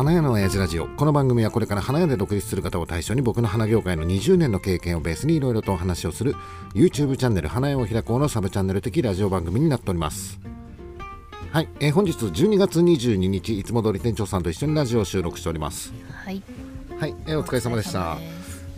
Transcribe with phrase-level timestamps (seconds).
[0.00, 0.86] 花屋の親父ラジオ。
[0.86, 6.36] この番組はこれから花屋で独立する方を対象に僕の花業界の20年の経験をベースにいろいろとお話をする
[6.72, 10.40] YouTube チャンネル花屋を開こうのサブチャンネル的ラジオ番組になっております。
[11.52, 15.92] はい、えー本日12月22日いつも通り店長さんと一緒にラジオを収録しております。
[16.24, 16.42] はい。
[16.98, 18.16] はい、えーお疲れ様でした。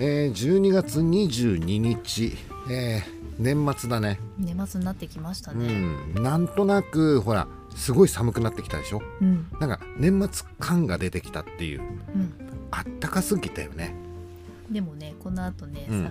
[0.01, 2.37] えー12月22日、
[2.69, 4.19] えー年末だね。
[4.39, 5.69] 年末になってきましたうね。
[5.73, 6.15] ん。
[6.21, 9.03] なんとなくほらすごい寒くなってきたでしょ？
[9.21, 9.47] うん。
[9.61, 11.81] なんか年末感が出てきたっていう。
[11.81, 12.33] うん。
[12.71, 13.95] あったかすぎたよね。
[14.71, 16.05] でもね、この後ね、うん。
[16.05, 16.11] さ、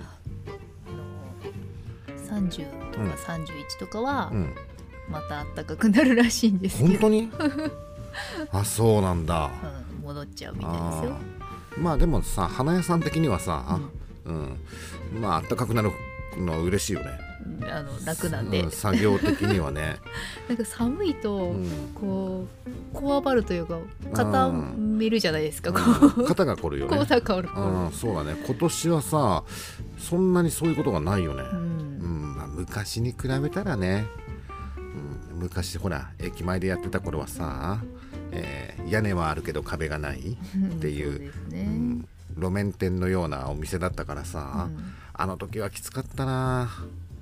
[2.30, 3.12] あの30とかうん。
[3.12, 4.54] 31とかはうん。
[5.10, 7.30] また暖かくなるらしいんですけど、本当に？
[8.52, 9.50] あそうなんだ。
[10.00, 11.18] うん、戻っちゃうみたいですよ。
[11.78, 13.80] まあでもさ花屋さん的にはさ、
[14.26, 14.58] うん。
[15.22, 15.92] まあ暖かくなる
[16.38, 17.31] のは嬉しいよね、うん
[17.70, 19.98] あの楽なんで、うん作業的にはね、
[20.50, 21.70] なんか寒いと、うん。
[21.96, 23.80] こうこわばるというか
[24.14, 25.72] 固めるじゃないですか。
[25.72, 25.80] こ
[26.18, 26.24] う。
[26.24, 26.98] ん肩が凝るよね。
[27.06, 27.50] だかる。
[27.56, 28.36] うんそうだね。
[28.46, 29.44] 今年はさ
[29.98, 32.36] そんなにそういうことがないよね、ううんん。
[32.38, 34.06] まあ、昔に比べたらね、
[35.34, 37.80] うん、昔ほら駅前でやってた頃はさ、
[38.32, 41.60] えー屋根はあるけど壁がない、っていうそう。
[41.60, 44.94] ん、路面店のようなお店だったからさ、うん。
[45.14, 46.70] あの時はきつかったな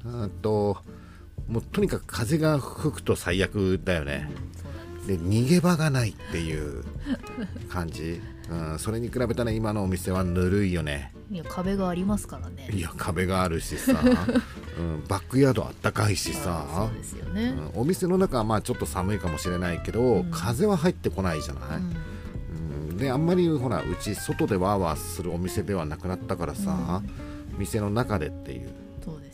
[0.05, 0.77] あと
[1.47, 4.29] もうとにかく風が吹くと最悪だよね。
[5.07, 6.83] で逃げ場がないっていう
[7.69, 11.13] 感じ、うん、それに比べたら今のお店はぬるいよね。
[11.31, 12.69] いや壁がありますからね。
[12.71, 13.99] いや壁があるしさ、
[14.77, 16.65] うん、バックヤードあったかいしさ。
[16.75, 17.55] そうですよね。
[17.73, 20.31] うんお店の中はまあちょっと寒いかもしれないけど、うん。
[20.31, 22.91] 風は入ってこないじゃない、うん。
[22.91, 27.01] うんであんまりほらうち外でワーワーするお店ではなくなったからさ、
[27.57, 28.69] 店の中でっていう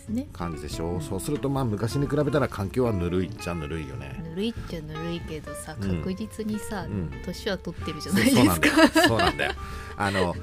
[0.09, 0.27] ね。
[0.33, 5.97] 感じでしょ、そうするとまあ昔に比べたら環境はぬるいっちゃぬるいよね、ぬるいっちゃぬるいけどさうん。
[6.01, 7.11] 確実にさ、ん。
[7.25, 9.01] 年は取ってるじゃないでそうなんだすか。
[9.01, 9.07] よ。
[9.07, 9.51] そうなんだよ。
[9.97, 10.35] あの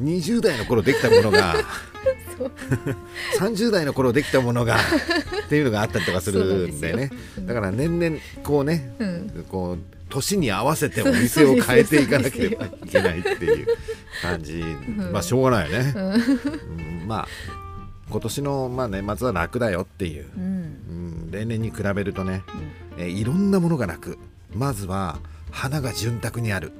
[0.00, 1.56] 20代の頃できたものが
[2.38, 2.52] そう。
[3.40, 7.10] 30代の頃できたものがっていうのがあったりとかするんだよね。
[7.40, 9.46] だから年々こうね、うん。
[9.48, 9.78] こう
[10.08, 13.66] 年に合わせてお店を変えていかなければいけないっていう
[14.22, 15.10] 感じ、ん。
[15.12, 16.00] まあしょうがないよね、う
[17.04, 17.08] ん。
[17.08, 17.28] まあ
[18.10, 20.42] 今年のまあ年末は楽だよっていう、うん。
[20.42, 20.46] う
[21.26, 22.42] ん、例年に比べるとね、
[22.96, 24.18] えーいろんなものが楽。
[24.54, 25.18] まずは
[25.50, 26.72] 花が潤沢にある。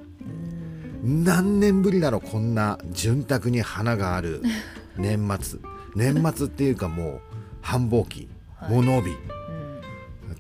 [1.03, 1.25] うん。
[1.25, 4.43] 何年ぶりだろうこんな潤沢に花がある
[4.97, 5.61] 年末。
[5.95, 7.21] 年末っていうかもう
[7.61, 8.29] 繁忙期。
[8.57, 8.73] はい。
[8.73, 9.17] 物日、うん。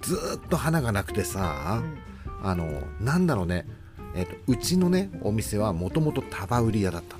[0.00, 2.48] ずーっと花がなくてさ、うん。
[2.48, 3.66] あのなんだろうね、
[4.14, 7.16] えっとうちのねお店はもともと束売り屋だった。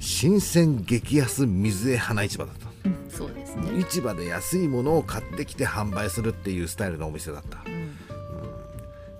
[0.00, 2.69] 新鮮激安水江花市場だった
[3.56, 3.80] ですね。
[3.80, 7.58] 市場で安いものを買ってきて販売するっていうスタイルのお店だった。
[7.66, 7.90] うん。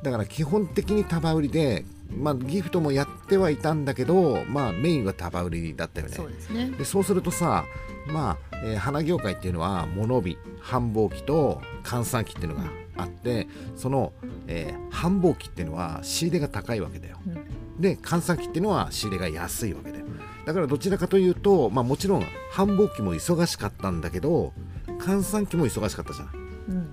[0.03, 1.85] だから基本的に束売りで、
[2.17, 6.15] まあ、ギフトもやってはいたんだけど、まあ、メインは束売りだったよね。
[6.15, 6.71] そうですね。
[6.71, 7.65] でそうするとさ
[8.07, 14.13] まあ、えー花業界っていうのは物日繁忙期と閑散期っていうのがあってその、
[14.47, 17.19] えー繁忙期っていうのは仕入れが高いわけだよ。
[17.27, 17.81] うん。
[17.81, 20.07] で閑散期っていうのは仕入れが安いわけだよ
[20.47, 24.53] だからどちらかというと、まあ、もちろん繁忙期も忙しかったんだけど
[24.99, 26.87] 閑散期も忙しかったじゃないうんうん。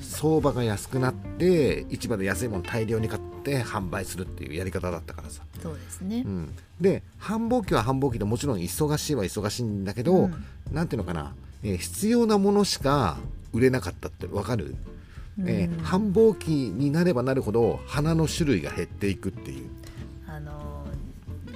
[0.00, 6.22] 相場が安くなって市場で安いもの大量に買って販売するっていうやり方だったからさ、そうですね。
[6.24, 6.28] う。
[6.28, 10.34] ん、で繁忙期は繁忙期でもちろん忙しいは忙しいんだけど、うん。
[10.72, 13.16] なんていうのかな、えー必要なものしか
[13.52, 14.74] 売れなかったってわかる、
[15.40, 19.66] えーうん繁忙期になればなるほど花の種類が減っていくっていう。
[19.66, 19.83] あのー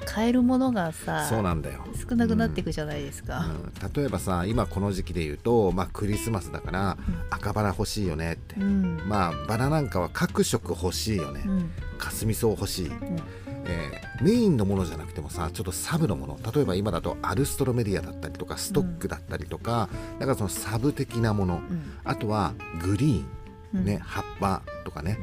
[0.09, 3.47] 買えるものがさそうなんだよ、少なくなっていくじゃないですか。
[3.85, 6.97] うん、例えばさ今この時期で言うと、まあ、クリスマスだから
[7.31, 9.01] 赤バラ欲しいよねって、うん。
[9.07, 11.71] まあバラなんかは各色欲しいよね、うん。
[11.99, 13.19] かすみ草欲しい、うん。
[13.67, 16.41] えーメインのものじゃなくてもさちょっとサブのもの。
[16.53, 19.89] 例えば今だとアルストロメディアだったりとかストックだったりとか、
[20.19, 21.93] だからそのサブ的なもの、うん。
[22.03, 22.53] あとは
[22.83, 23.27] グリーン、
[23.75, 23.85] うん。
[23.85, 25.21] ね葉っぱとかね、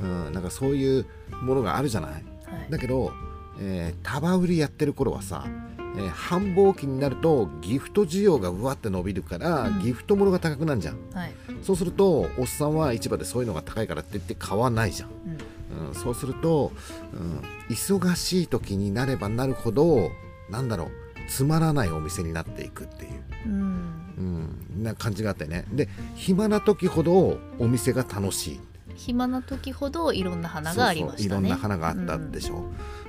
[0.00, 1.04] うん、なんかそういう
[1.42, 2.12] ものがあるじゃない？
[2.12, 2.24] はい。
[2.70, 3.12] だけど、
[3.60, 9.80] えー束売りやってる頃はさ、えー繁忙期になるとギフト需要がうわって伸びるから、うん。
[9.80, 10.96] ギフトものが高くなるじゃん。
[11.12, 11.32] はい。
[11.62, 15.08] そうするとおっさんは市場でそういうのが高いからって言って買わないじゃん。
[15.08, 15.88] うん。
[15.88, 16.72] うん、そうすると、
[17.12, 20.10] うん、忙しい時になればなるほど
[20.50, 20.90] なんだろう
[21.28, 23.10] つまらないお店になっていくっていう、
[23.46, 23.54] うん。
[24.76, 25.64] うん、な感じがあってね。
[25.72, 28.60] で暇な時ほどお店が楽しい。
[28.94, 31.26] 暇な時ほどいろんな花がありましたね。
[31.26, 32.64] いろんな花があったでしょ、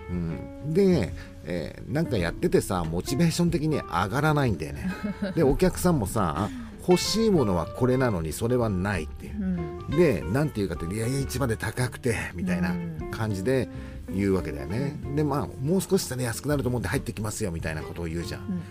[0.10, 0.74] うん。
[0.74, 1.14] で、
[1.46, 4.90] えーなんかやっててさモチベーション的に上がらないんだよね。
[5.36, 6.50] でお客さんもさ
[6.88, 9.34] 欲しいものはこれなのにそれはないっていう。
[9.42, 9.98] うん。
[9.98, 13.12] でなんていうかっていやいや市場で高くてみたいなうん。
[13.12, 13.68] 感じで
[14.14, 15.00] 言うわけだよね。
[15.16, 18.42] でまあもう少ししたら安くなると思うんで入ってきますよみたいなことを言うじゃん。
[18.42, 18.62] うん。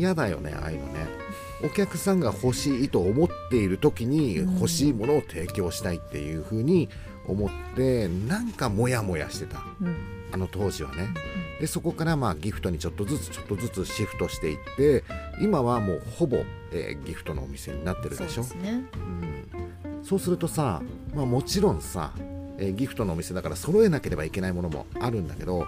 [0.00, 1.06] 嫌だよねああいうのね。
[1.64, 4.54] お客さんが欲しいと思っている時にうん。
[4.54, 6.88] 欲しいものを提供したいっていう風に
[7.26, 9.62] 思ってなんかモヤモヤしてた。
[9.80, 9.96] うん
[10.32, 11.08] あの当時はね。
[11.60, 15.04] でそこからまあギフトにちょっとずつちょっとずつシフトしていって
[15.40, 16.38] 今はもうほぼ、
[16.72, 18.42] えーギフトのお店になってるそうでしょ。
[18.42, 18.84] ですね。
[18.94, 20.04] うん。
[20.04, 20.82] そうするとさ、
[21.14, 22.12] まあ、もちろんさ、
[22.58, 25.66] えーギフトのお店だから揃えなければいけないものもあるんだけど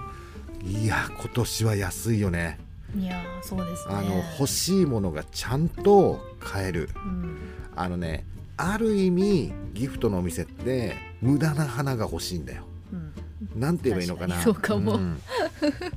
[0.64, 2.58] いや今年は安いよね。
[2.96, 3.94] いやーそうですね。
[3.94, 6.88] あの欲しいものがちゃんと買える。
[6.94, 7.36] うん。
[7.74, 8.24] あのね
[8.56, 12.64] ある意味ギフトのお店って無駄な花が欲しいんだよ。
[12.92, 13.12] うん
[13.56, 14.40] なんて言えばいいのかな。
[14.42, 14.96] そうかも。
[14.96, 15.20] ん。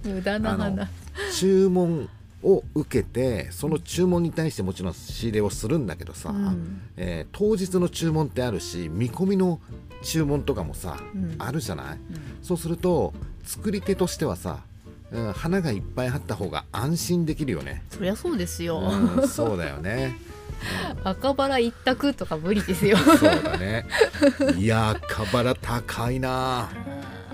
[0.04, 0.90] 無駄な花
[1.34, 2.10] 注文
[2.44, 6.82] を受けてその注文に対してもちろん仕入れをするんだけどさ、うん。
[6.98, 9.60] えー当日の注文ってあるし見込みの
[10.04, 11.36] 注文とかもさ、うん。
[11.40, 11.96] あるじゃない？
[11.96, 12.00] うん。
[12.42, 13.14] そうすると
[13.44, 14.60] 作り手としてはさ、
[15.12, 20.16] うん、花がいっぱいあった方が安心できるよね、そりゃそうですよ、うん、そうだよね、
[21.04, 22.98] 赤バラ一択とか無理ですよ。
[22.98, 23.86] うんそうだね。
[24.58, 26.70] いやーカバラ高いな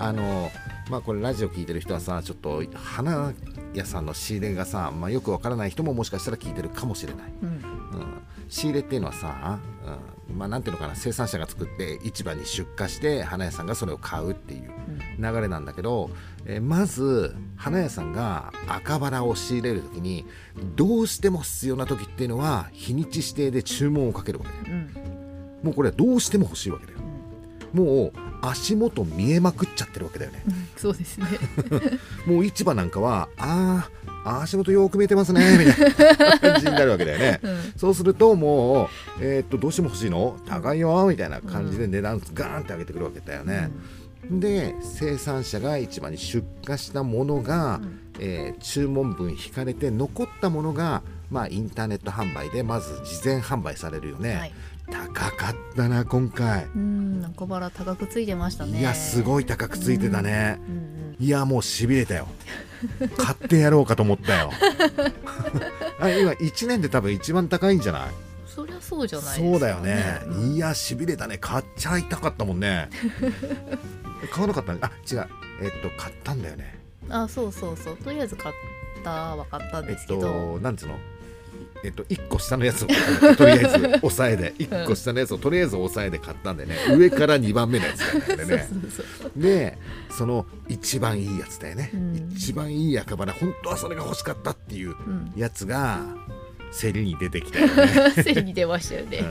[0.02, 0.50] あの
[0.90, 3.32] まあこれラジオ聞いてる人はさちょっと花
[3.72, 7.32] 屋さんの仕入れがさ、まあ、よくわからない人ももしかしたら聞いてるかもしれない。
[7.42, 7.48] うん。
[7.48, 9.60] うん、仕入れっていうのはさ、
[10.28, 10.36] うん。
[10.36, 14.70] まあ、なんていうのかな生産者が作って市場に出荷して花屋さんがそれを買うっていう
[15.18, 16.10] 流れなんだけど、
[16.46, 20.26] えーまず花屋さんが赤バラを仕入れる時に
[20.74, 24.78] どうしても必要な時っていうのは日にち指定で注文をかけるわけだよ。
[24.78, 25.02] うん。
[25.62, 27.11] もうこれはどうしても欲しいわけだよ
[27.72, 30.42] もう足元見えまくっちゃってるわけだよね。
[30.46, 31.26] うんそうですね。
[32.26, 37.40] もう市場なんかはあー足元よく見えてますねみたいな感じになるわけだよね。
[37.44, 37.58] うん。
[37.76, 40.36] そうするともう、えーっとどうしても欲しいの？
[40.48, 43.70] 高いよみたいな感じで値段ガーンって上げてくるわけだよね。
[44.30, 47.98] で生産者が市場に出荷したものが、うん。
[48.18, 54.34] えー注文分引かれて残ったものが、まあ、インターネット販売でまず事前販売されるよね。
[54.36, 54.52] はい
[54.90, 56.64] 高かったな今回。
[56.74, 58.80] うん赤バラ高くついてましたね。
[58.80, 60.58] いやすごい高くついてたね。
[60.68, 62.26] うんうんいやもうしびれたよ。
[63.16, 64.50] 買ってやろうかと思ったよ。
[66.00, 68.10] あ今1年で多分一番高いんじゃない？
[68.46, 70.54] そりゃそうじゃないですか、そうだよね、うん。
[70.54, 71.38] いやしびれたね。
[71.38, 72.88] 買っちゃいたかったもんね。
[74.32, 74.78] 買わなかったね。
[74.82, 75.26] あ違う。
[75.62, 76.78] えっと買ったんだよね。
[77.08, 77.96] あそうそうそう。
[77.98, 78.54] とりあえず買っ
[79.04, 80.20] たは買ったんえっですけど、
[80.56, 80.98] となんつうの？
[81.84, 82.86] えっと1個下のやつを
[83.36, 84.54] とりあえず抑えで。
[84.58, 86.76] 1個下のやつをとりあえず抑えで買ったんでね。
[86.96, 88.24] 上から2番目のやつだよね。
[88.24, 88.68] これね
[89.36, 89.78] で
[90.10, 92.32] その一番いいやつだよね、うん。
[92.34, 95.32] 一番いい赤バラ本当はそれが欲しかったっていううん。
[95.36, 96.00] やつが
[96.80, 97.72] 競りに出てきたよね。
[98.22, 99.24] 競りに出ましたよね、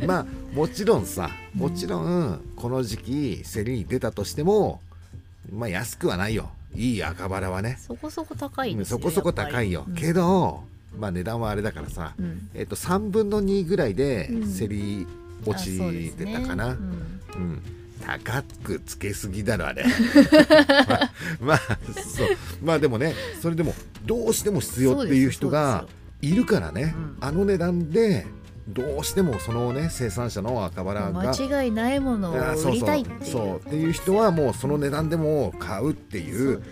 [0.00, 0.06] うん。
[0.06, 4.80] まあもちろんさもちろんこの時期競りに出たとしても
[5.50, 6.50] まあ安くはないよ。
[6.74, 7.78] いい赤バラはね。
[7.78, 10.06] そこそこ高いですよそこそこ高いよ、やっぱり。
[10.06, 10.64] けど
[10.98, 12.48] まあ値段はあれだからさ、うん。
[12.54, 14.58] えっと3分の2ぐらいでうん。
[14.58, 15.06] 競り
[15.44, 16.74] 落ちてたかな、うん。
[16.74, 17.62] うん。
[18.04, 19.84] 高くつけすぎだろあれ。
[20.88, 21.58] まあ、まあ
[21.94, 22.28] そう。
[22.62, 23.74] まあでもねそれでも
[24.04, 25.86] どうしても必要っていう人が
[26.20, 27.16] いるからね、うん。
[27.20, 28.26] あの値段で
[28.68, 33.42] どうしてもそのね生産者の赤バラが間違いないものをあ売りたいっていうそう。
[33.42, 36.62] そうっていう人はもうその値段でも買うっていそう。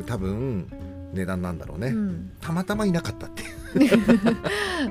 [0.00, 0.66] う多分
[1.14, 2.32] 値段なんだろうね、うん。
[2.40, 3.46] たまたまいなかったってい
[3.88, 3.98] う。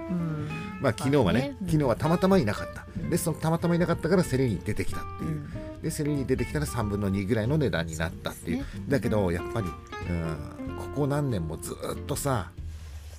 [0.10, 0.50] うん。
[0.82, 1.58] まあ昨日はね,、まあね。
[1.62, 1.68] うん。
[1.68, 3.10] 昨日はたまたまいなかった、うん。
[3.10, 5.82] でそのたまたまいなかったから競りに出てきたっていう、うん。
[5.82, 8.58] で競りに出てきたら3分の2ぐらいの値段になったっていう。
[8.58, 8.66] ね。
[8.90, 9.68] だけどやっぱり、
[10.10, 11.76] うん、ここ何年もずっ
[12.06, 12.52] とさ、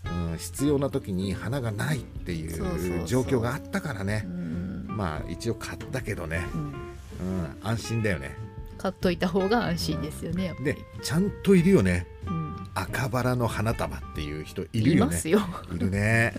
[0.05, 4.25] うん、必要な時に花がないっていそう状況があったからね。
[4.27, 4.87] うん。
[4.89, 6.61] まあ一応買ったけどね、うん。
[6.61, 8.37] うん、安心だよね。
[8.85, 12.07] 買っといた方が安心ですよねでちゃんといるよね。
[12.27, 12.44] うん
[12.75, 15.21] 赤バラの花束っていう人いるよね。
[15.25, 15.41] いよ。
[15.73, 16.35] いるね、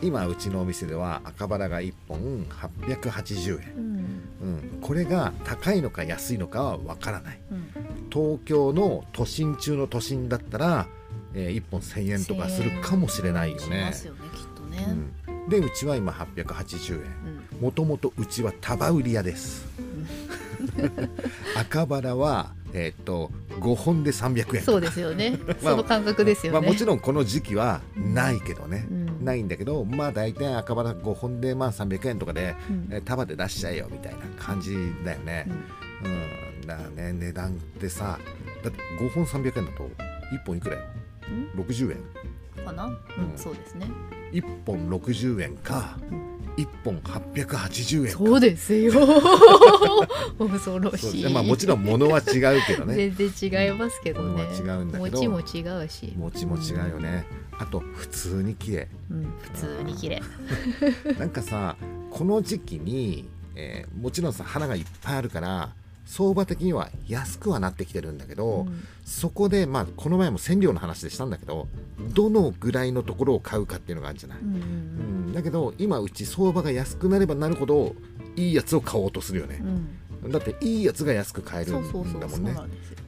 [0.00, 3.84] うん、今うちのお店では赤バラが1本880円、うん。
[4.42, 7.38] うん、これが高いのか安いのかは分からない。
[7.50, 7.68] うん。
[8.10, 10.86] 東京の都心中の都心だったら、
[11.34, 14.86] え1本1000円とかするかもしれないよしねますよねきっとね。
[15.26, 17.00] うん、でうちは今880円。
[17.00, 17.60] うん。
[17.60, 19.66] もともとうちは束売り屋です
[21.56, 23.30] 赤バラはえっ、と
[23.60, 25.38] 5本で300円そうですよね。
[25.62, 26.58] まあその感覚ですよね。
[26.60, 29.24] まあ、もちろんこの時期はないけどね、うん。
[29.24, 32.88] ないんだけどまあ大体赤バラ5本でまあ300円とかで、うん。
[32.90, 35.46] えー束で出しちゃえよみたいな感じだよね。
[36.04, 36.10] うん。
[36.10, 36.14] う
[36.64, 37.12] ん、だね。
[37.12, 38.18] 値段ってさ
[38.64, 39.88] だって5本300円だと
[40.32, 40.82] 1本いくらよ
[41.56, 42.64] ？60円。
[42.64, 42.86] かな？
[42.86, 43.38] うんうん。
[43.38, 43.86] そうですね。
[44.32, 45.96] 1本60円か。
[46.10, 48.18] うん1本880円か。
[48.18, 48.92] そうですよ。
[50.38, 51.32] 恐ろしい。
[51.32, 53.10] まあもちろん物は違うけどね。
[53.10, 54.28] 全然違いますけどね。
[54.28, 55.28] 物は違うんだけど。
[55.28, 56.12] 餅も違うし。
[56.16, 57.26] 餅も違うよね、
[57.58, 60.22] あと普通に綺麗うん、普通に綺麗
[61.18, 61.76] なんかさ
[62.10, 65.70] この時期に、えーもちろんさ花がいっぱいあるから
[66.06, 68.84] 相場的には安くはなってきてるんだけど、うん。
[69.04, 71.68] そこでまあこの前も染料の話でしたんだけど
[72.14, 74.60] どのぐらいのところを買うかっていうのがあるじゃない、うんうん
[75.26, 75.32] うん。
[75.32, 77.94] だけど今うち相場が安くなればなるほど
[78.36, 79.62] いいやつを買おうとするよね。
[80.22, 80.30] う、ん。
[80.30, 82.54] だっていいやつが安く買えるんだもんね。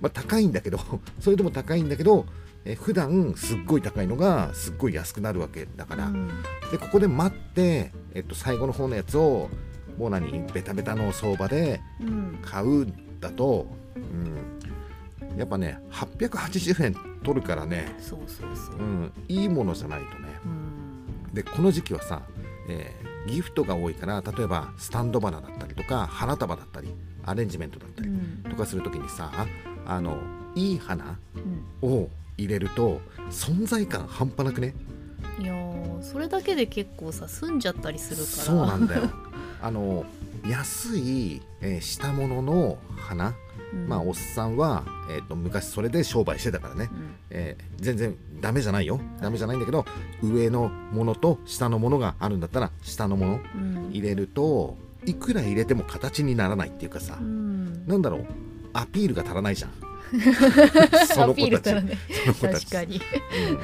[0.00, 0.79] まあ、高いんだけど
[1.21, 2.26] それでも高いんだけど
[2.65, 6.29] えー普段すっごい高いのがすっごい安くなるわけだから、うん。
[6.71, 9.49] でここで待って、えっと、最後の方のやつを
[9.97, 10.31] もう何？
[10.53, 12.38] ベタベタの相場でうん。
[12.43, 18.76] 買うんだと、うん、やっぱね880円取るからね、そうそうそう。
[18.76, 20.29] うん、いいものじゃないとね。
[20.45, 21.35] うん。
[21.35, 22.23] でこの時期はさ、
[22.69, 28.45] えーギフトが多いから例えばスタンド花だったりとか花束だったりアレンジメントだったりうん。
[28.49, 29.33] とかする時にさ
[29.85, 30.19] あの
[30.55, 31.19] いい花
[31.83, 31.91] うん。
[31.91, 33.00] を入れると
[33.31, 34.75] 存在感半端なくね
[35.38, 38.26] いやーそれだけで結構さ済んじゃったりするから。
[38.26, 39.11] そうなんだよ。
[39.62, 40.04] あの
[40.49, 43.35] 安い、えー下物の花、
[43.73, 43.88] うん。
[43.88, 47.14] まあおっさんは、えー、と昔それで商売してたからね、うん。
[47.30, 49.00] えー全然ダメじゃないよ。
[49.21, 49.85] ダメじゃないんだけど
[50.23, 53.90] 上のものと下のものがあるんだったら下のものうん。
[53.90, 57.87] 入れるといくら入れても形にならないっていうかさ、うん。
[57.87, 58.26] なんだろう。
[58.73, 59.71] アピールが足らないじゃん
[61.06, 61.75] その子たち。
[61.85, 61.99] ね。
[62.25, 62.66] その子たち。
[62.66, 63.00] 確かに、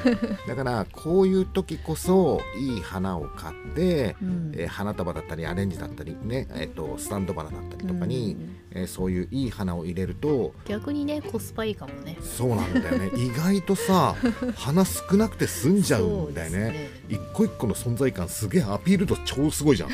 [0.05, 0.47] うん。
[0.47, 4.51] だからこういう時こそいい花を買って、うん。
[4.55, 12.17] えー花束だったりアレンジだったりね、えー、とスタンド花だったりとかに、うんえーそういういい花を入れると逆にねコスパいいかもね。
[12.21, 13.11] そうなんだよね。
[13.17, 14.15] 意外とさ
[14.55, 16.59] 花少なくて済んじゃうんだよね。
[16.59, 19.89] そうです一個一個の存在感すげえアピール度超すごいじゃん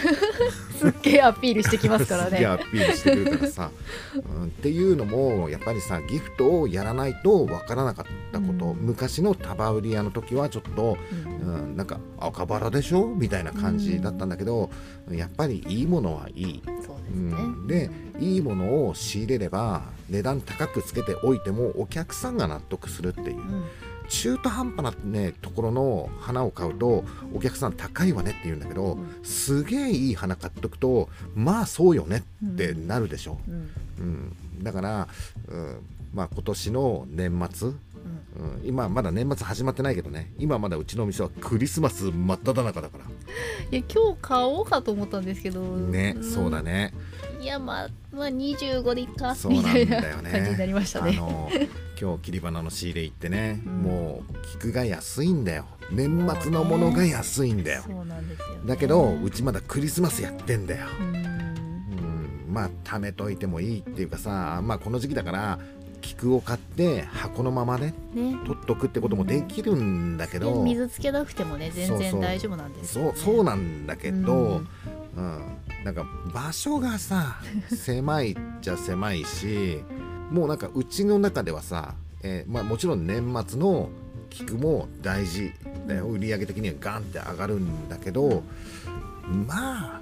[0.79, 3.71] すっげえアピールしてきますからすげえねアピールしてくるからさ、
[4.15, 8.77] うん、っていうのもやっぱりさギフトをやらないとわからなかったこと、うん。
[8.77, 11.39] 昔の束売り屋の時はちょっとうん。
[11.49, 13.07] うん、なんか赤バラでしょ？
[13.07, 14.69] みたいな感じだったんだけど、
[15.09, 23.37] やっぱりいいものはいい、そうですうね、ん、でいいものを仕入れれば値段高くつけておいてもお客さんが納得するっていう。
[23.37, 23.65] うん
[24.09, 29.23] 中途半端な、ね、ところの花を買うとお客さん高いわねって言うんだけど、うん。
[29.23, 33.69] すげえいい花買っとくとまあそうよねってなるでしょ、うん。
[33.99, 35.07] うん、だから、
[35.47, 37.75] うんまあ、今年の年末うん。
[38.39, 40.31] うん、今まだ年末始まってないけどね。
[40.37, 43.03] 今まだうちのお店はクリスマス真っ只中だから。
[43.71, 45.61] いや今日買おうかと思ったんですけど。
[45.61, 46.23] ね、ん。
[46.23, 46.93] そうだね。
[47.41, 51.49] いやまあまあ25でいっかそうなんみたいなだよね感じになりましたあねの
[51.99, 53.73] 今日切り花の仕入れ行ってね、うん。
[53.81, 55.65] もう菊が安いんだよ。
[55.91, 61.15] 年末のものが安いんだよ、そうなんですよ、ね、だけどうちまだクリスマスやってんだよ、うん。
[61.15, 65.59] うん、まあ貯めといてもいいっていうかさまあこの時期だから
[66.01, 68.35] 菊を買って箱のままねね。
[68.45, 74.65] 取っとくってこともできるんだけど、水つけなくてもね全然大丈夫なんですよ、そうね、そうなんだけど、う
[75.17, 75.59] うんん。
[75.83, 77.37] なんか場所がさ
[77.75, 79.83] 狭いっちゃ狭いし
[80.31, 83.89] もうなんかうちの中ではさ、えーまあ、もちろん年末の
[84.29, 85.51] 菊も大事
[85.87, 86.05] だよ。
[86.07, 88.43] 売り上げ的にはガンって上がるんだけど
[89.47, 90.01] まあ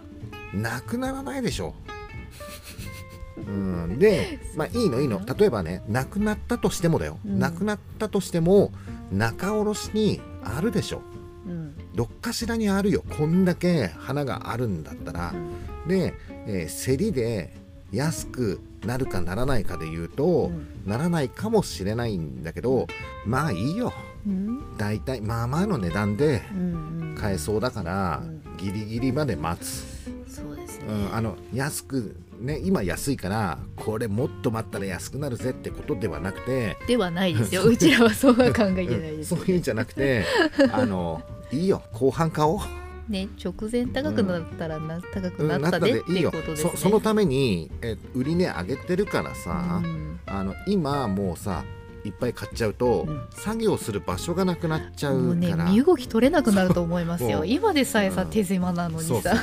[0.53, 1.73] なくならないでしょ。
[3.37, 5.21] うん、で、まあ、いいのいいの。
[5.37, 7.39] 例えばねなくなったとしてもだよ、うん。
[7.39, 8.71] なくなったとしても
[9.11, 11.01] 仲卸にあるでしょ。
[11.45, 11.73] うん。
[11.95, 13.03] どっかしらにあるよ。
[13.17, 15.33] こんだけ花があるんだったら。
[15.33, 15.87] う、ん。
[15.87, 16.13] で、
[16.47, 17.53] えー競りで
[17.91, 20.67] 安くなるかならないかで言うと、うん。
[20.85, 22.87] ならないかもしれないんだけど
[23.25, 23.93] まあいいよ。
[24.25, 24.77] うん。
[24.77, 28.37] 大体まあまあの値段でうん買えそうだから、うん。
[28.57, 29.85] ギリギリまで待つ、
[30.27, 37.63] そうですね、うん、あの安くね今安いからこれもっと待ったら安くなるぜってことではなくて、ではないですよ。
[37.63, 40.25] うちらはそうは考えてないうんです そういうんじゃなくて
[40.71, 41.83] あのいいよ。
[41.93, 42.59] 後半買おう。
[43.09, 46.71] ね直前高くなったらな、高くうんなったでっていよことですね。
[46.71, 50.19] そそのためにえ売り値上げてるからさ、うん。
[50.25, 51.63] あの今もうさ
[52.07, 53.27] いっぱい買っちゃうと、うん。
[53.31, 57.45] 作業する場所がなくなっちゃもうねうから、身動き取れなくなると思いますよ。
[57.45, 58.29] 今でさえさ、うん。
[58.29, 59.35] 手狭なのにそうさ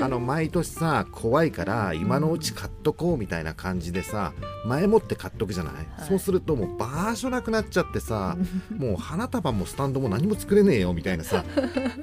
[0.00, 4.32] あの毎年さ怖いから今のうち買っとこうみたいな感じでさ
[4.64, 5.86] 前もって買っとくじゃない、はい。
[6.08, 8.36] そうするともう場所なくなっちゃってさ
[8.76, 11.44] もう花束もスタンドも何も作れねえよみたいなさ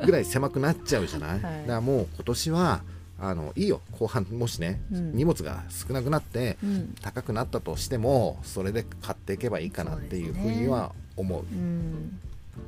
[0.05, 1.41] ぐらい狭くなっちゃうじゃない、 はい。
[1.41, 2.81] だからもう今年は
[3.25, 3.81] あのいいよ。
[3.91, 5.15] 後半もしね、うん。
[5.15, 6.93] 荷物が少なくなってうん。
[7.01, 11.41] 高くなったとしてもそれで買っていけばいいかなっていうふうには思う。
[11.41, 12.19] うん。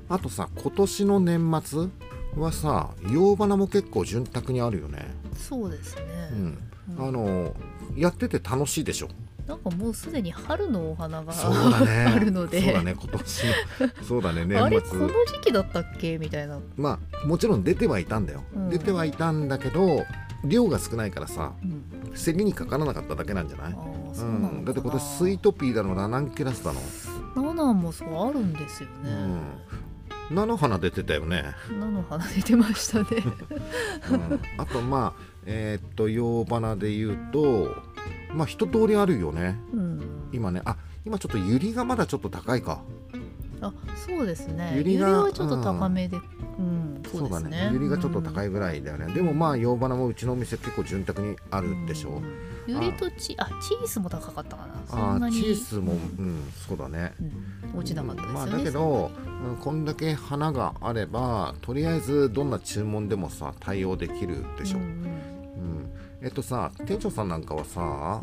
[0.08, 1.88] あとさ今年の年末
[2.38, 5.06] はさ洋花も結構潤沢にあるよね。
[5.36, 6.04] そうですね、
[6.98, 7.54] あの
[7.96, 9.10] やってて楽しいでしょ。
[9.48, 12.06] なんかもうすでに春のお花がそうだね。
[12.16, 12.62] あるので。
[12.64, 12.96] そうだね。
[13.00, 13.54] 今年の。
[14.04, 14.58] そうだね。
[14.58, 16.18] あれこの時期だったっけ？
[16.18, 18.70] みたいな、まあもちろん出てはいたんだよ、うん。
[18.70, 20.04] 出てはいたんだけど
[20.46, 23.74] 量が少ないからさうん、競りにかからなかっただけなんじゃない？
[23.74, 26.80] うん、だって今年スイートピーだのラナンキュラスだの、
[27.36, 29.12] ナナもそうあるんですよね、
[30.30, 33.06] うん、菜の花出てたよね、菜の花出てましたね。
[34.12, 37.76] うん、あとまあえーっと洋花で言うと
[38.34, 39.58] まあ一通りあるよね。
[39.74, 40.30] うん。
[40.34, 40.62] 今ね。
[40.66, 42.82] あ今ちょっとユリがまだちょっと高いか。
[43.62, 44.74] あそうですね。
[44.76, 46.18] ユリがちょっと高めで。
[46.18, 46.24] うん、
[47.18, 47.70] そうですね。
[47.74, 52.22] ユリがちょっと高いいぐらいだよね、でもまあ洋花もうちのお店結構潤沢にあるでしょ、
[52.68, 54.74] ユリとチあチーズも高かったかな。
[54.88, 57.14] そあチーズも、ううんんそうだね。
[57.74, 57.80] うん。
[57.80, 59.12] 落ちなかったですよね、まあ、だけど、
[59.50, 64.88] うんこんだけ花があればとりあえずどんな注文でもさ対応できるでしょ、ううん。
[64.88, 65.90] ん。
[66.22, 68.22] えっとさ店長さんなんかはさ、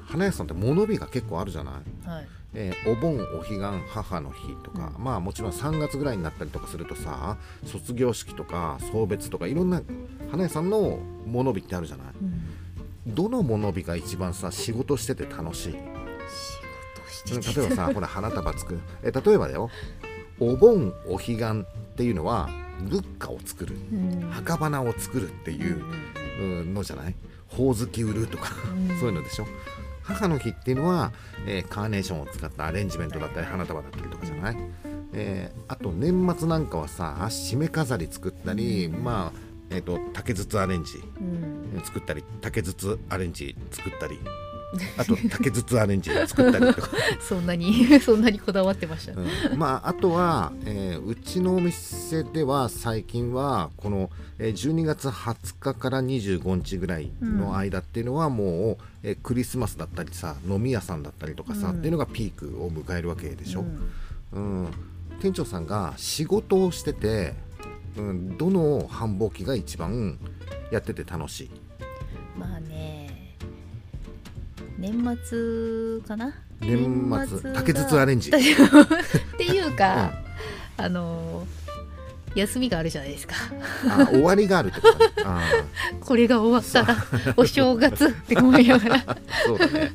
[0.00, 2.28] えー花屋さんって物日が結構あるじゃない、うんはい。
[2.54, 3.58] えーお盆お彼岸
[3.88, 9.80] 母の日とか、まあもちろん3月ぐらいになったりとかするとさ卒業式とか送別とかいろんな
[10.30, 12.06] 花屋さんの物日ってあるじゃない？
[12.20, 13.14] うん。
[13.14, 15.74] どの物日が一番さ仕事してて楽しい？
[17.24, 17.60] 仕事うんしてて。
[17.60, 18.80] 例えばさほら花束作る。
[19.02, 19.70] え例えばだよ。
[20.40, 21.64] お盆お彼岸っ
[21.96, 22.48] ていうのは
[22.90, 23.76] ルッカを作る。
[23.92, 24.20] うん。
[24.30, 25.82] 墓花を作るっていう
[26.40, 27.14] うんのじゃない？
[27.48, 28.50] ほおずき売るとか
[28.88, 28.98] うん。
[28.98, 29.46] そういうのでしょ？
[30.02, 31.12] 母の日っていうのは、
[31.46, 34.56] えーカーネーションを使ったアレンジメントだったり花束だったりとかじゃない、
[35.14, 39.38] えーあと年末なんかはさ締め飾り作ったり、まあ
[39.70, 41.80] えー、と竹筒アレンジうん。
[41.82, 44.18] 作ったり竹筒アレンジ作ったり
[44.96, 46.88] あと竹筒アレンジ作ったりとか。
[47.20, 49.58] そんなに そんなにこだわってました、うん。
[49.58, 61.78] まああとは、えーうちのお店では最近はこの、えー12月20日から25日ぐらいの間っていうのはもう、えークリスマスだったりさ飲み屋さんだったりとかさ、うん。
[61.78, 63.64] っていうのがピークを迎えるわけでしょ、
[64.32, 64.62] うん。
[64.64, 64.68] うん。
[65.20, 67.34] 店長さんが仕事をしてて、
[67.96, 70.18] うん、どの繁忙期が一番
[70.70, 71.50] やってて楽しい？
[72.38, 73.01] まあね
[74.78, 76.34] 年末かな？
[76.60, 77.52] 年末。
[77.52, 78.30] が竹筒アレンジ。
[78.32, 78.32] っ
[79.36, 80.12] ていうか、
[80.76, 81.46] あの
[82.34, 83.34] 休みがあるじゃないですか。
[83.88, 85.04] あ終わりがあるってことね。
[85.24, 85.50] あ
[86.00, 87.04] これが終わったら
[87.36, 88.98] お正月って思いながら。
[88.98, 89.92] ー そうだね、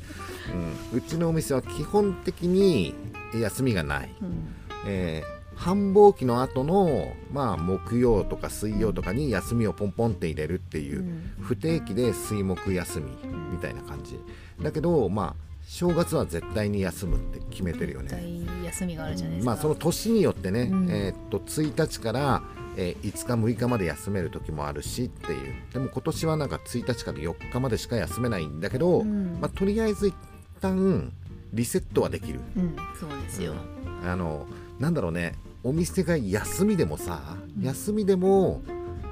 [0.92, 2.94] うん、うちのお店は基本的に
[3.34, 4.10] 休みがない。
[4.22, 4.56] うん。
[4.86, 11.34] えー繁忙期の後のまあ木曜とか水曜とかに休みをポンポンって入れるっていう、うん。
[11.42, 13.12] 不定期で水木休み
[13.52, 14.20] みたいな感じ。
[14.62, 20.90] だけどまあ正月は絶対に休むって決めてるよ絶ね対休みがあるじゃないですか、まあその年によってね、うん。
[20.90, 22.42] えーっと1日から、
[22.78, 25.56] えー5日6日まで休める時もあるしっていう。
[25.74, 29.40] でも今年はなんか1日から4日までしか休めないんだけど、うん。
[29.42, 30.16] まあ、とりあえず一
[30.62, 31.12] 旦
[31.52, 32.40] リセットはできる。
[32.56, 32.76] うん。
[33.00, 33.56] そうですよ、
[34.06, 34.46] あの
[34.80, 35.34] なんだろうね
[35.68, 37.20] お店が休みでもさ、
[37.58, 37.64] うん。
[37.64, 38.62] 休みでも、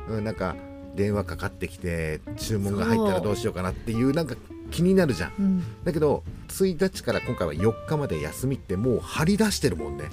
[0.07, 0.55] うん、なんか
[0.95, 4.35] 電話かかってきて注文が入ったらどうしようかなっていうなんか
[4.71, 5.33] 気になるじゃん。
[5.37, 10.05] うん、だけど1日から今回は4日まで休みってもう張り出してるもんね。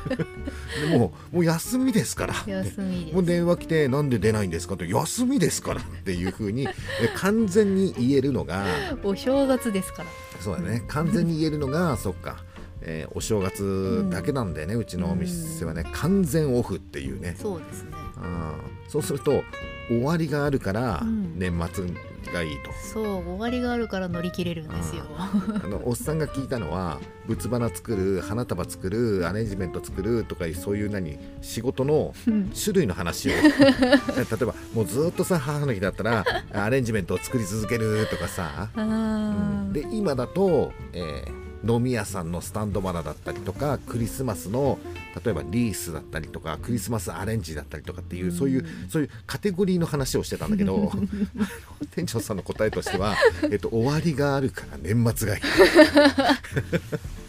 [0.90, 2.34] でもうもう休みですから。
[2.46, 3.14] 休みです。
[3.14, 6.68] もう電話来てなんで出ないんですかって休みですからっていう風にえ
[7.14, 8.64] 完全に言えるのが
[9.04, 10.08] お正月ですから。
[10.40, 10.82] そうだね。
[10.88, 12.42] 完全に言えるのがそっか、
[12.84, 15.84] えーお正月だけなんだよね、うちのお店はね。
[15.92, 17.36] 完全オフっていうね。
[17.40, 17.90] そうですね。
[18.16, 18.90] あー。
[18.90, 19.42] そうすると
[19.88, 21.38] 終わりがあるからうん。
[21.38, 21.86] 年末
[22.32, 25.04] がいいと、そう終わりがあるから乗り切れるんですよ。
[25.18, 32.50] あのおっさんが聞いたのは仏花作る花束作るアレンジメント作るとかそういう何仕事のうん。
[32.52, 33.32] 種類の話を。
[33.34, 38.70] 例えばもうずっとさ母の日だったらアレンジメントを作り続けるとかさ。
[38.74, 39.72] あー。
[39.72, 44.78] で今だと、えー飲み屋さんのスタンドバラだったりとかクリスマスの
[45.24, 48.32] 例えばリースだったりとかクリスマスアレンジだったりとかっていう、うん。
[48.32, 50.92] そういうそういうカテゴリーの話をしてたんだけど
[51.94, 53.16] 店長さんの答えとしては、
[53.50, 55.42] えっと、終わりがあるから年末がいい、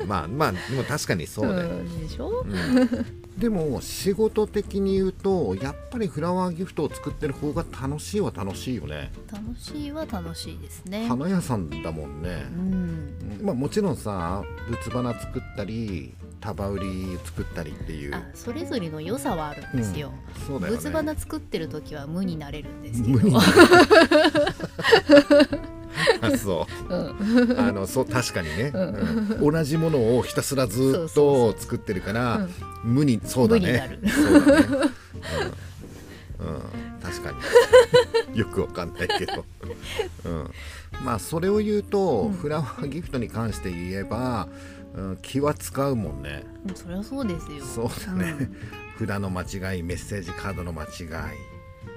[0.00, 2.44] うんまあまあでも確かにそうだよ、うんでしょ？
[2.46, 3.38] うん。
[3.38, 9.10] でも仕事的に言うとやっぱりフラワーギフトを作ってる方が楽しいは楽しいよね。
[9.30, 11.06] 楽しいは楽しいですね。
[11.08, 12.44] 花屋さんだもんね。
[12.56, 13.38] う、ん。
[13.42, 18.14] まあもちろんさ仏花作ったり束売り作ったりっていう。
[18.14, 20.12] あそれぞれの良さはあるんですよ、
[20.46, 20.78] そうだよね。
[20.78, 23.14] 仏花作ってる時は無になれるんですけど。
[23.18, 23.34] 無に
[26.20, 32.48] あそう、ん、あのそう確かにね、うん、同じものをひたすらずっと作ってるから
[32.82, 33.98] 無にそうだね。
[36.38, 37.32] う、ん、確か
[38.32, 38.38] に。
[38.38, 39.44] よくわかんないけど、
[40.24, 40.50] うん、
[41.04, 44.48] まあそれを言うと、フラワーギフトに関して言えば、
[44.94, 46.44] うん、気は使うもんね。
[46.74, 47.64] そりゃそうですよ。
[47.64, 48.50] そうだね、
[48.98, 51.06] 札の間違いメッセージカードの間違い、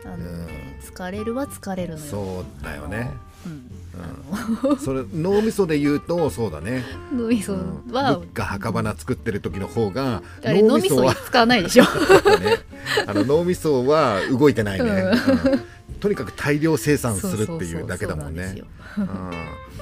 [0.05, 0.47] うん、
[0.79, 2.05] 疲れるは疲れるのよ。
[2.05, 3.11] そうだよね。
[3.45, 4.77] うん。
[4.79, 11.83] それ脳みそで言うとそうだね、脳みそうん、は、物価墓場作ってる時の方が脳みそは使わないでしょ。
[12.39, 12.59] ね、
[13.05, 15.53] あの脳みそは動いてないね、うん。
[15.53, 15.59] うん。
[15.99, 18.63] とにかく大量生産するっていうだけだもんね。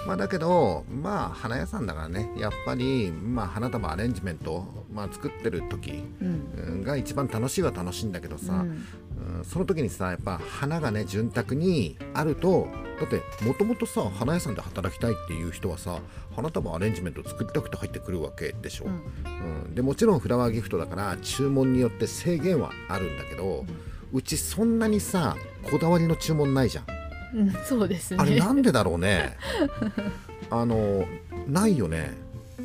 [0.07, 2.29] まあだけどまあ花屋さんだからね。
[2.37, 6.03] やっぱり、まあ、花束アレンジメント、まあ、作ってる時
[6.83, 8.85] が一番楽しいは楽しいんだけどさ、うん。
[9.37, 9.45] うん。
[9.45, 12.67] その時にさやっぱ花がね潤沢にあると
[12.99, 15.99] だってもともとさ花屋さんで働きたいっていう人はさ
[16.35, 19.65] 花束アレンジメント作りたくて入ってくるわけでしょ、うん。
[19.65, 23.65] うん、でもちろんフラワーギフトだから注文によって制限はあるんだけど、
[24.11, 25.35] うちそんなにさ
[25.69, 26.85] こだわりの注文ないじゃん。
[27.35, 28.17] うんそうですね。
[28.19, 29.37] あれなんでだろうね？
[30.51, 31.05] あの
[31.47, 32.13] ないよね。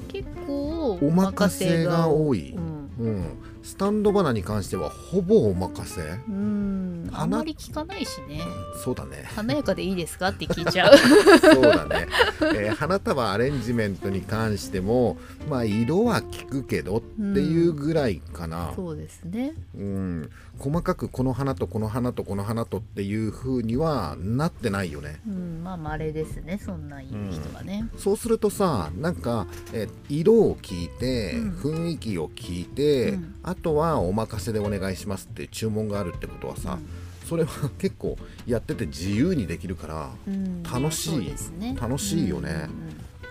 [0.09, 2.52] 結構お任せが多い。
[2.52, 3.24] うん、うん
[3.70, 6.00] スタンド花に関してはほぼお任せ。
[6.00, 8.42] うん、あ花まり聞かないしね。
[8.83, 9.22] そうだね。
[9.37, 10.96] 華やかでいいですかって聞いちゃう。
[11.54, 12.09] そうだね、
[12.56, 19.54] えー花束アレンジメントに関してもまあ色は効くけどっていうぐらいかな、そうですね。
[19.76, 25.20] うん、細かくこの花とこの花とこの花とっていう風にはなってないよね。
[25.28, 25.62] うん。
[25.62, 26.61] まあ稀ですね。
[26.64, 31.50] そんなん言う人がね、そうするとさなんか、えー色を聞いて、うん。
[31.52, 33.35] 雰囲気を聞いて、うん。
[33.42, 36.79] あとはお任せでお願いしますって注文があるってことはさ、
[37.27, 40.62] それは結構やってて自由にできるからうん。
[40.62, 41.77] 楽しいそうですね。
[41.81, 42.68] 楽しいよね。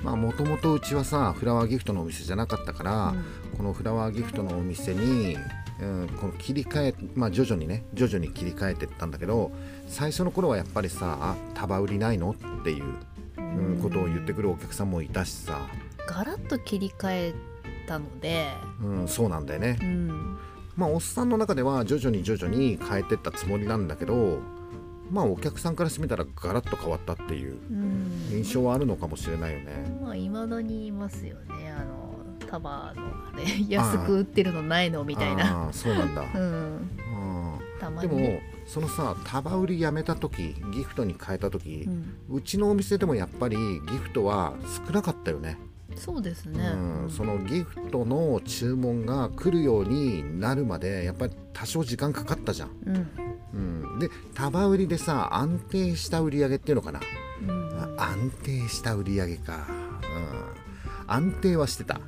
[0.01, 3.13] まあもともとうちはさフラワーギフトのお店じゃなかったから、
[3.57, 5.37] このフラワーギフトのお店に、
[5.81, 9.51] うん、この切り替えまあ徐々にね徐々に切り替えてったんだけど
[9.87, 12.85] 最初の頃はやっぱりさあ束売りないのっていう、
[13.37, 15.67] うんうん、ことを言ってくるお客さんもいたしさ、
[16.07, 17.33] ガラッと切り替え
[17.89, 18.45] たので、
[18.83, 19.77] うん、そうなんだよね。
[19.81, 20.37] うん、
[20.77, 24.39] まあおっさんの中では徐々に徐々に変えてったつもりなんだけど
[25.11, 29.99] まあお客さんからしてみたらガラッと変わったっていううん、印象はあるのかもしれないよね。
[30.01, 31.71] まあいまだにいますよね。
[31.71, 32.15] あの
[32.47, 32.93] 束のあ
[33.35, 35.65] れ 安く売ってるのないのみたいな。
[35.65, 36.41] あーそうなんだ、うん。
[36.41, 36.89] うん
[37.79, 44.53] たまでもそのさ束売りやめた時ギフトに変えた時う、ん、うちのお店でもやっぱりギフトは
[44.85, 45.57] 少なかったよね、
[45.95, 53.09] そうですね、うん、そのギフトの注文が来るようになるまでやっぱり多少時間かかったじゃん、うん。
[53.91, 57.01] うん、で束売りでさ安定した売り上げっていうのかな、
[57.41, 57.97] うん。
[57.97, 59.67] あ安定した売り上げか、
[61.07, 61.99] うん、安定はしてた、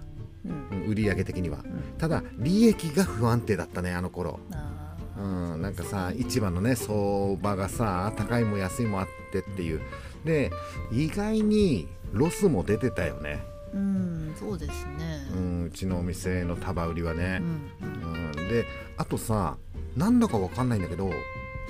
[0.45, 0.83] うん。
[0.83, 1.59] うん売り上げ的には。
[1.59, 1.63] ん。
[1.97, 4.39] ただ利益が不安定だったねあの頃。
[4.51, 9.81] あうん、なんかさ市場のね相場がさ高いも安いもあってっていう。
[10.25, 10.51] で
[10.91, 15.19] 意外にロスも出てたよね、ーうんそうですね。
[15.33, 17.41] うん、うちのお店の束売りはうね、ん。
[17.81, 18.65] うんで
[18.97, 19.57] あとさ
[19.95, 21.09] なんだかわかんないんだけど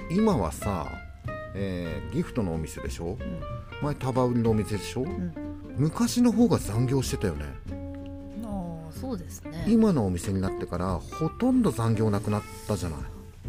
[0.10, 0.88] 今はさ、
[1.54, 3.18] えーギフトのお店でしょ？
[3.82, 5.02] 前束売りのお店でしょ？
[5.02, 5.10] うん。
[5.10, 5.34] うん
[5.78, 7.46] 昔の方が残業してたよね。
[8.44, 9.64] ああそうですね。
[9.68, 13.00] 今のお店になってからほとんど残業なくなったじゃない？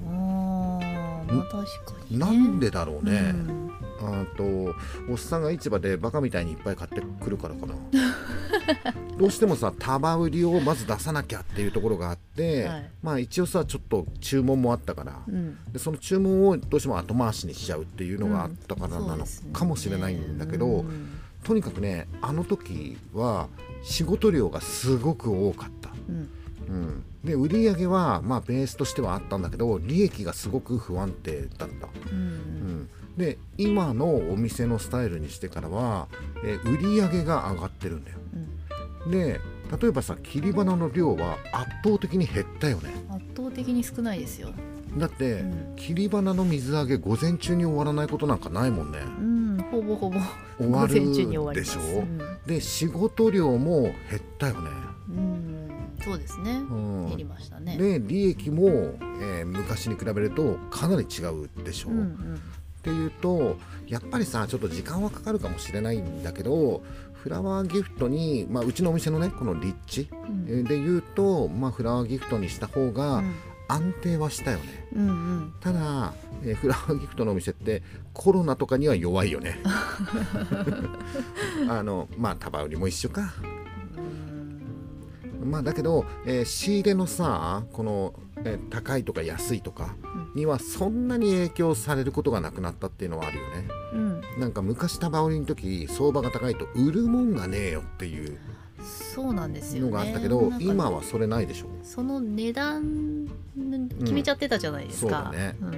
[0.06, 4.74] ああ確かに、ね、なんでだろうね、うんあと
[5.10, 7.74] おっさんが市場でバカみたいにいっぱい買ってくるからかな。
[9.18, 12.90] どうしてもさ束売りをまず出さなきゃっていうところがあって、はい。
[13.02, 15.58] まあ一応さちょっと注文もあったから、うん。
[15.72, 21.08] でその注文をどうしても後回しにしちゃうっていうのがあったからなのかもしれないんだけど、うん。
[21.44, 23.48] とにかくねあの時は
[23.82, 25.90] 仕事量がすごく多かった。
[26.08, 26.28] うん。
[26.68, 31.88] うん、で売り上げはまあベースとしてはあったんだけど利益がすごく不安定だった。
[32.10, 32.18] うん。
[32.18, 36.08] うん、で今のお店のスタイルにしてからは、
[36.44, 38.18] えー売り上げが上がってるんだよ。
[39.04, 39.10] うん。
[39.10, 39.40] で
[39.80, 42.90] 例えばさ切り花の量は圧倒的に減ったよね。
[43.10, 44.50] 圧倒的に少ないですよ。
[44.98, 45.76] だって、うん。
[45.76, 48.98] 切り花の水揚げ午前中に終わらないことなんかないもんね。
[49.00, 50.18] うんほぼほぼ
[50.58, 51.76] 終わる午前中に終わります。
[51.78, 52.18] でしょうん。
[52.46, 54.70] で仕事量も減ったよね、
[55.08, 55.70] うん
[56.04, 56.52] そうですね。
[56.52, 57.06] うん。
[57.08, 57.76] 減りましたね。
[57.78, 58.68] で利益も、
[59.20, 62.40] えー昔に比べるとかなり違うでしょ、うんうん
[62.82, 70.08] っていうとやっぱりさちょっと時間はかかるかもしれないんだけどフラワーギフトに、まあ、うちのお店のねこの立地
[70.46, 73.32] で言うと、まあ、フラワーギフトにした方うがん。
[73.68, 75.54] 安定はしたよね、うんうん。
[75.60, 79.58] ただ、えーフラワーギフトのお店ってコロナとかには弱いよね。
[81.70, 83.32] あのまあ束売りも一緒か
[85.44, 89.94] まあだけど、えー仕入れのさこの、えー高いとか安いとか、
[90.34, 93.68] にはそんなに影響されることがなくなったっていうのはあるよね。
[93.92, 94.20] うん。
[94.40, 98.38] なんか昔タバ売りの時相場が高いと売るもんがねえよっていう
[98.82, 99.90] そうなんですよね。
[99.90, 101.66] のがあったけど、今はそれないでしょ。
[101.82, 103.28] その値段
[104.00, 105.76] 決めちゃってたじゃないですそうか、だね、ううんん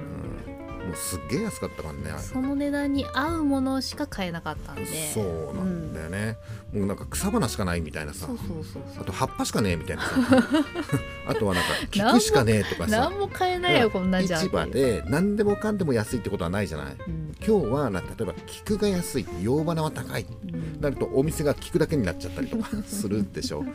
[0.85, 4.85] もうすっげえ安かったからねその値段に合うものしか買えなかったんで。
[5.13, 6.37] そうなんだよね、
[6.73, 8.27] もうなんか草花しかないみたいなさ。
[8.27, 10.09] そうそうそうあと葉っぱしかねえみたいなさ。
[11.27, 13.09] あとはなんか菊しかねえとかさ。
[13.09, 16.95] 何も買えないよこんなんじゃ市場で何でもかんでも安いってことはないじゃない。
[17.07, 17.35] うん。
[17.45, 20.25] 今日はな例えば菊が安い洋花は高い。
[20.53, 20.81] うん。
[20.81, 23.67] なるとお店が菊だけになっちゃったりとかするでしょ、うん、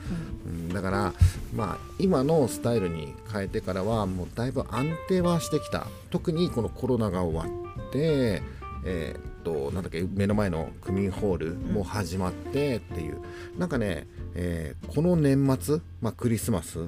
[0.72, 1.14] だから
[1.54, 5.86] まあ今のスタイルに変えてからはもうだいぶ安定はしてきた。
[6.10, 7.56] 特にこのコロナが終わ
[7.88, 8.42] って
[8.84, 13.18] えーっとなんだっけ目の前の区民ホールも始まってっていう、
[13.58, 16.78] なんかね、えーこの年末、まあ、クリスマス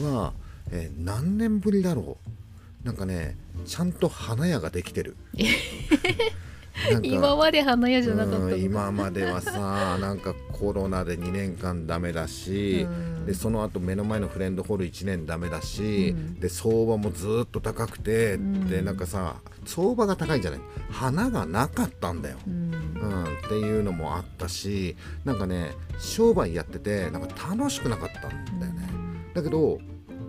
[0.00, 0.32] は、
[0.70, 2.86] えー何年ぶりだろう。
[2.86, 5.16] なんかねちゃんと花屋ができてる
[7.02, 13.26] 今まで花屋じゃなかった今まではさ なんかコロナで2年間ダメだし、うん。
[13.26, 16.40] でその後目の前のフレンドホール1年ダメだし、うん。
[16.40, 18.68] で相場もずっと高くて、ん。
[18.68, 20.60] でなんかさ相場が高いんじゃない？
[20.90, 22.72] 花がなかったんだよ、うん。
[22.74, 28.88] うん、っていうのもあったしなんかね商売やっててなんか楽しくなかったんだよね、
[29.32, 29.78] だけど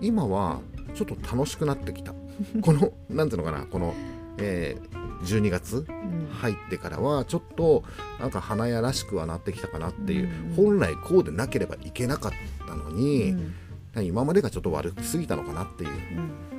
[0.02, 0.60] 今は
[0.94, 2.14] ちょっと楽しくなってきた。
[2.62, 3.94] このなんていうのかなこの、
[4.38, 6.30] えー12月うん。
[6.32, 7.84] 入ってからはちょっと
[8.20, 10.56] なんか花屋らしくはなってきたかなっていう、うん。
[10.56, 12.32] 本来こうでなければいけなかっ
[12.68, 14.06] たのに、うん。
[14.06, 15.90] 今までがちょっと悪すぎたのかなっていう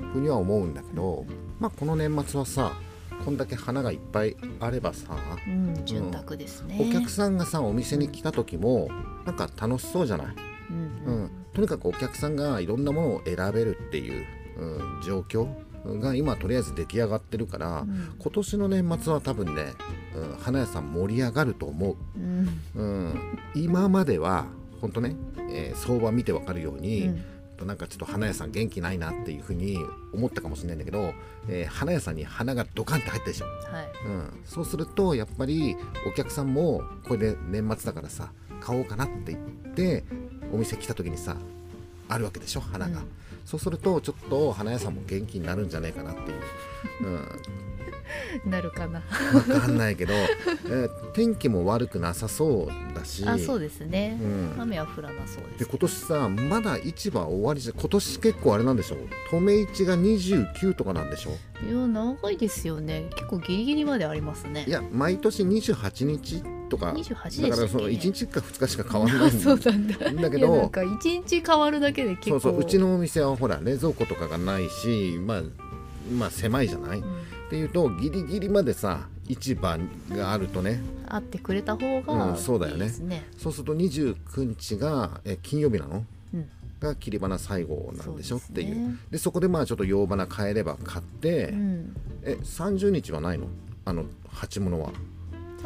[0.01, 0.11] うん。
[0.13, 1.27] ふうには思うんだけど、
[1.61, 2.73] まあ、この年末はさ
[3.25, 5.17] こんだけ花がいっぱいあればさ、
[5.47, 5.83] うん。
[5.85, 6.79] 潤沢ですね。
[6.81, 8.89] お客さんがさお店に来た時も
[9.25, 10.27] なんか楽しそうじゃない、
[10.71, 10.77] うん。
[11.07, 11.31] うん。
[11.55, 14.27] とにかくお客さんがいろんなものを選べるっていう、
[14.59, 15.47] うん、状況
[15.95, 18.15] が今とりあえず出来上がってるから、うん。
[18.19, 19.73] 今年の年末は多分ね、
[20.15, 21.97] うん、花屋さん盛り上がると思う。
[22.19, 22.49] うん。
[22.75, 24.47] うん、今までは
[24.81, 25.17] 本当ね、
[25.51, 27.07] えー相場見てわかるように、
[27.59, 27.67] うん。
[27.67, 29.79] なんかちょっと花屋さん元気ないなっていうふうに
[30.13, 31.15] 思ったかもしれないんだけど、
[31.49, 33.89] えー花屋さんに花がドカンって入ったでしょ、はい。
[34.07, 40.05] うん、そうするとやっぱりお客さんもこれで年末だからさ買おうかなって言って
[40.53, 41.37] お店来た時にさ
[42.09, 43.07] あるわけでしょ花が、うん。
[43.45, 46.41] そうするとちょっと花屋さんも元気になるんじゃないかなっていう、
[48.45, 49.03] うん、 なるかな。
[49.35, 53.25] わかんないけど、えー天気も悪くなさそうだし。
[53.27, 54.19] あそうですね。
[54.21, 54.63] うん。
[54.63, 58.97] 雨は降らなそうでです今年さまだ市場終わりじゃ今年結構あれなんでしょ
[59.31, 61.31] 留め市が29とかなんでしょ
[61.67, 63.09] いや長いですよね。
[63.15, 64.65] 結構ギリギリまでありますね。
[64.67, 67.51] いや毎年28日とか28でしたっけ？
[67.51, 70.11] だからその1日か2日しか変わらないあ そうなんだ。
[70.11, 72.41] んだけいやなんどか一日変わるだけで結構。
[72.41, 75.43] そうそううちのお店はほら冷蔵庫とかがないしまあ
[76.17, 77.11] まあ狭いじゃない、っうん。
[77.51, 79.79] ていうとギリギリまでさ市場
[80.11, 80.81] があるとね。
[81.09, 82.89] 会ってくれた方うがんそうだよね。
[83.39, 86.05] そうすると29日がえ金曜日なの？
[86.35, 86.49] うん。
[86.81, 88.37] が切り花最後なんでしょ？
[88.37, 88.99] っていう。
[89.11, 91.97] でそこでまあちょっと洋花買えれば買って、うん。
[92.23, 93.47] え30日はないの？
[93.85, 94.91] あの鉢物は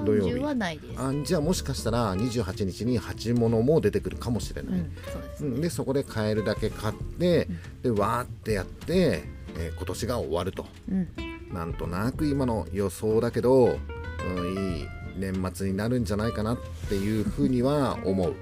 [0.04, 0.34] 土曜日。
[0.34, 1.00] 30はないです。
[1.00, 7.48] あじゃあもしかしたら28日に鉢物も出てくるかもしれない、うんそうですうんでそこで買えるだけ買って、
[7.82, 9.22] でわーってやって、
[9.56, 10.66] えー今年が終わると。
[10.90, 11.08] うん。
[11.52, 14.86] なんとなく今の予想だけど、うん、いい
[15.16, 16.58] 年末になるんじゃないかなっ
[16.88, 18.34] ていうふうには思う。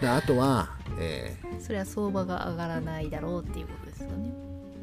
[0.00, 4.32] であとは、えそれは相場が上がらないだろうっていうことですよね。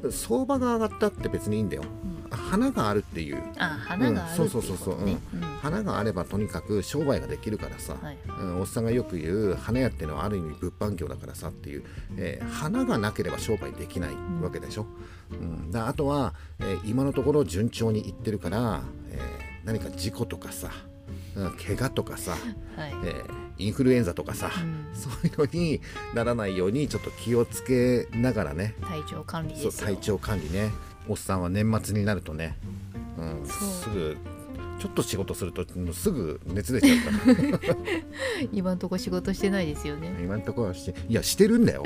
[0.03, 1.83] ー相場が上がったって別にいいんだよ、
[2.31, 3.43] 花があるっていう。
[3.57, 5.17] あ花があるっていう
[5.61, 11.83] 花があればとにかく商売ができるからさ、はいうん、おっさんがよく言う花屋っていうのはある意味物販業だからさっていう、
[12.17, 14.85] えー花がなければ商売できないわけでしょ、
[15.31, 15.71] うん。
[15.71, 20.90] だあとは、えー今のところ順調にいってるから、えー何か事故とかさ、うん、
[21.35, 22.93] 怪我とかさ、はい。
[23.05, 24.87] えーインフルエンザとかさ、うん。
[24.93, 25.81] そういうのに
[26.15, 28.73] ならないようにちょっと気をつけながらね。
[28.81, 29.71] 体調管理ですよ。
[29.71, 30.71] そう体調管理ね。
[31.07, 32.57] おっさんは年末になるとね、
[33.17, 34.17] うん、すぐ
[34.81, 35.63] ちょっと仕事すると
[35.93, 37.75] すぐ熱出ちゃうから。
[38.51, 40.11] 今んとこ仕事してないですよね。
[40.23, 41.83] 今のところはしていやしてるんだよ。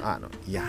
[0.00, 0.64] あのいや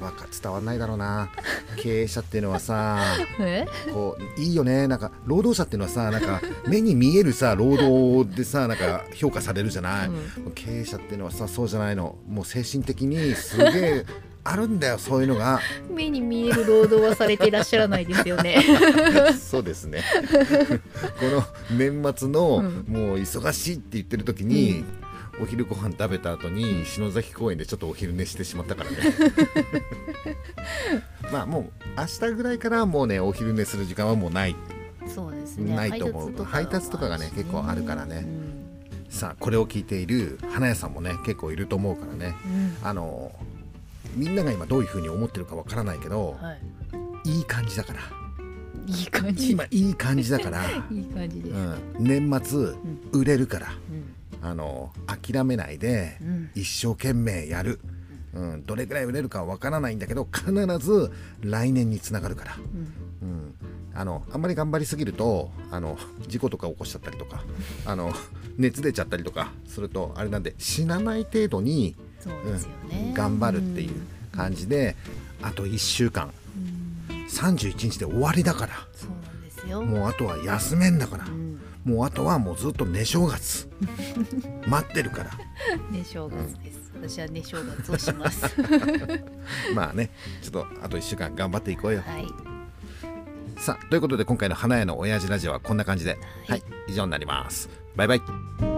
[0.00, 1.28] ーわか伝わんないだろうな。
[1.76, 2.98] 経営者っていうのはさ
[3.38, 3.66] え？
[3.92, 4.88] こういいよね。
[4.88, 10.10] なんか労働者っていうのはさなんか目に見えるさ労働でさなんか評価されるじゃない、
[10.54, 12.16] 経営者っていうのはさそうじゃないの。
[12.26, 14.06] もう精神的にすげえ
[14.44, 15.60] あるんだよそういうのが。
[15.90, 18.62] 目に見える労働はされていらっしゃらないですよね。
[19.40, 20.04] そうですね。
[21.18, 21.44] この
[21.76, 22.84] 年末の、うん。
[22.86, 24.84] もう忙しいって言ってる時に、
[25.40, 28.96] お昼ご飯食べた後に篠崎公園でちょっとお昼寝してしまったからね。
[31.32, 31.64] まあもう
[31.96, 34.54] 明日ぐらいからもうねお昼寝する時間はもうない。
[35.06, 35.74] そうですね。
[35.74, 36.44] ないと思う。
[36.44, 38.26] 配達とかがね結構あるからね。
[39.08, 42.36] さあこれを聞いている花屋さんもね結構いると思うからね、
[42.82, 42.86] うん。
[42.86, 43.32] あの
[44.14, 46.60] みんなが今どういうふうに思ってるかわからないけど、はい。
[47.30, 48.00] いい感じだから。
[48.86, 49.52] いい感じ。
[49.52, 51.50] 今いい感じだから、 いい感じで。
[51.50, 52.74] す、うん、年末
[53.12, 53.68] 売れるから。
[53.90, 54.14] うん。
[54.44, 56.50] あの諦めないでうん。
[56.54, 57.80] 一生懸命やる、
[58.34, 62.56] うん、どれぐらい売れるかわからないんだけど必ず来年につながるから、
[63.22, 63.28] うん。
[63.28, 63.54] うん、
[63.94, 65.96] あのあんまり頑張りすぎるとあの
[66.28, 67.42] 事故とか起こしちゃったりとか
[67.86, 68.12] あの
[68.58, 73.92] 熱出ちゃったりとかするとあれなんで死なない程度に、そうですよね、頑張るっていう
[74.34, 74.96] 感じで、
[75.42, 76.32] あと1週間。
[77.28, 78.74] 31日で終わりだから。
[78.94, 79.82] そうなんですよ。
[79.82, 81.58] もうあとは休めんだから、ん。
[81.84, 83.68] もうあとはもうずっと寝正月。
[84.66, 85.30] 待ってるから。
[85.90, 88.56] ね正月です、私はね正月をします。
[89.74, 90.10] まあね。
[90.42, 92.02] ちょっとあと1週間頑張っていこうよ。
[92.06, 92.26] はい。
[93.58, 96.18] さあということで今回の花屋の親父ラジオはこんな感じで。
[96.48, 97.68] はい、以上になります。
[97.96, 98.73] バイバイ